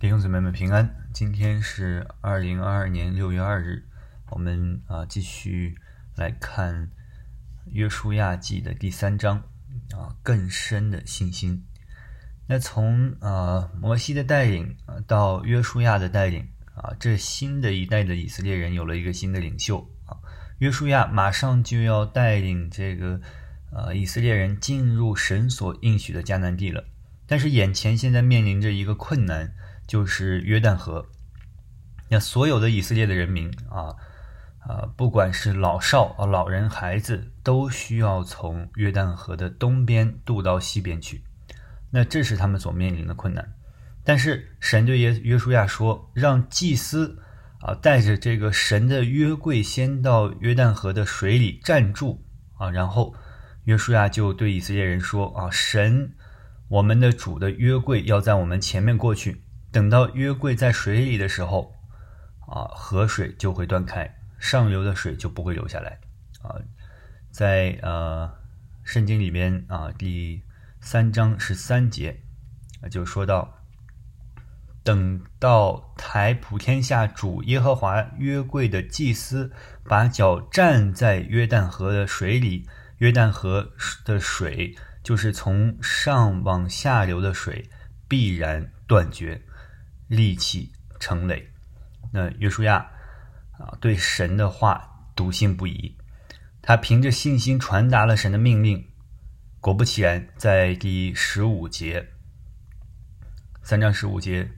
[0.00, 0.96] 弟兄姊妹们平安！
[1.12, 3.84] 今天是二零二二年六月二日，
[4.30, 5.76] 我们啊继续
[6.16, 6.90] 来看
[7.66, 9.36] 约书亚记的第三章
[9.92, 11.62] 啊更深的信心。
[12.46, 14.74] 那从啊摩西的带领
[15.06, 20.16] 到约书亚的带领啊，这新的一代的以色列人有了一个新的领袖啊，
[20.60, 23.20] 约书亚马上就要带领这个
[23.70, 26.86] 呃以色列人进入神所应许的迦南地了，
[27.26, 29.52] 但是眼前现在面临着一个困难。
[29.90, 31.04] 就是约旦河，
[32.08, 33.96] 那所有的以色列的人民啊
[34.60, 41.24] 啊，不管是老少啊、老人、孩子，都需要从约旦河的东边渡到西边去。
[41.90, 43.52] 那这是他们所面临的困难。
[44.04, 47.18] 但是神对约约书亚说，让祭司
[47.58, 52.24] 啊带着这个神的约柜先到约旦河的水里站住
[52.58, 53.12] 啊，然后
[53.64, 56.14] 约书亚就对以色列人说啊，神
[56.68, 59.42] 我们的主的约柜要在我们前面过去。
[59.72, 61.74] 等到约柜在水里的时候，
[62.46, 65.98] 啊，河水就会断开，上流的水就不会流下来。
[66.42, 66.56] 啊，
[67.30, 68.32] 在呃
[68.82, 70.42] 圣经里边啊，第
[70.80, 72.20] 三章十三节
[72.82, 73.58] 啊，就说到，
[74.82, 79.52] 等到台普天下主耶和华约柜的祭司
[79.84, 82.66] 把脚站在约旦河的水里，
[82.98, 83.70] 约旦河
[84.04, 84.74] 的水
[85.04, 87.70] 就是从上往下流的水，
[88.08, 89.42] 必然断绝。
[90.10, 91.48] 戾气成垒，
[92.12, 92.78] 那约书亚
[93.52, 95.96] 啊，对神的话笃信不疑，
[96.60, 98.88] 他凭着信心传达了神的命令。
[99.60, 102.08] 果不其然，在第十五节，
[103.62, 104.50] 三章十五节，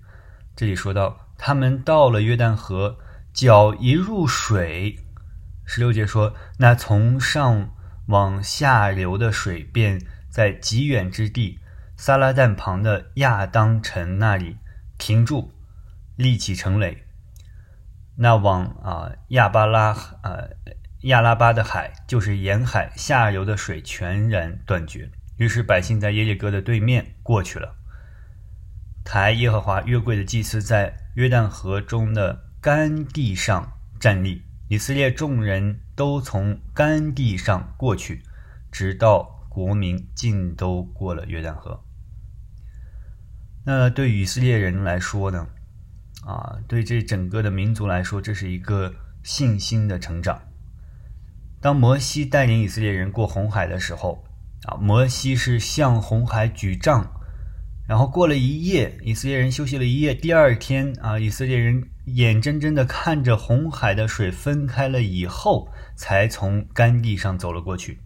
[0.57, 2.99] 这里说到，他们到了约旦河，
[3.35, 4.97] 脚一入水，
[5.67, 7.75] 十六节说，那从上
[8.07, 11.59] 往下流的水，便在极远之地
[11.97, 14.57] 撒拉旦旁的亚当城那里。
[15.03, 15.53] 停住，
[16.15, 17.03] 立起城垒。
[18.15, 19.91] 那往啊亚巴拉
[20.23, 20.47] 啊
[21.01, 25.11] 亚拉巴的海，就是沿海下游的水全然断绝。
[25.39, 27.75] 于是百姓在耶利哥的对面过去了。
[29.03, 38.23] 抬耶和华约柜的祭司在约旦河中的干地上站立，以色列众人都从干地上过去，
[38.71, 41.83] 直到国民尽都过了约旦河。
[43.65, 45.47] 那对以色列人来说呢？
[46.25, 48.93] 啊，对这整个的民族来说，这是一个
[49.23, 50.43] 信心的成长。
[51.61, 54.25] 当摩西带领以色列人过红海的时候，
[54.65, 57.13] 啊，摩西是向红海举杖，
[57.87, 60.13] 然后过了一夜，以色列人休息了一夜。
[60.13, 68.01] 第二天啊，以色列人眼睁睁的看着红海的水分开了以后，才从干地上走了过去。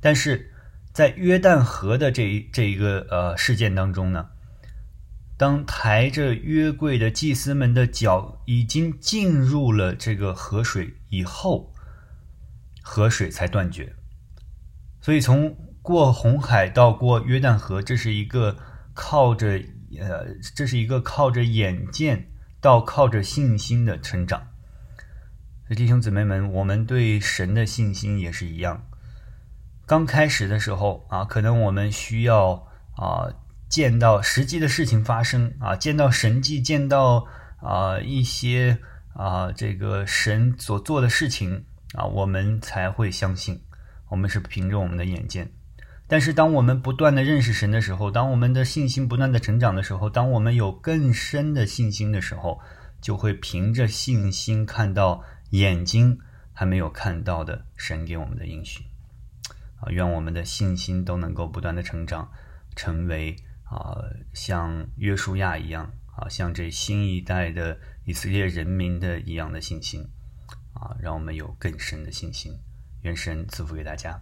[0.00, 0.50] 但是
[0.92, 4.26] 在约旦河的这一这一个呃事件当中呢？
[5.40, 11.72] 当抬着约柜的祭司们的脚已经进入了这个河水以后，
[12.82, 13.96] 河水才断绝。
[15.00, 18.58] 所以从过红海到过约旦河，这是一个
[18.92, 19.58] 靠着
[19.98, 22.30] 呃，这是一个靠着眼见
[22.60, 24.42] 到靠着信心的成长。
[25.66, 28.86] 所以弟兄姊妹们，我们对神的信心也是一样。
[29.86, 33.32] 刚开始的时候啊，可能我们需要啊。
[33.70, 37.24] 见到实际的事情发生啊，见到神迹，见到
[37.62, 38.76] 啊一些
[39.14, 41.64] 啊这个神所做的事情
[41.94, 43.62] 啊，我们才会相信。
[44.08, 45.52] 我们是凭着我们的眼见。
[46.08, 52.60] 但是当我们不断的认识神的时候，当我们的信心不断的成长的时候，当我们有更深的信心的时候，
[53.00, 56.18] 就会凭着信心看到眼睛
[56.52, 58.82] 还没有看到的神给我们的应许。
[59.78, 62.28] 啊，愿我们的信心都能够不断的成长，
[62.74, 63.36] 成为。
[63.70, 63.94] 啊，
[64.34, 70.02] 像约书亚一样，啊，像这新一代的以色列人民的一样的信心，
[70.74, 72.52] 啊，让我们有更深的信心。
[73.02, 74.20] 愿神赐福给大家。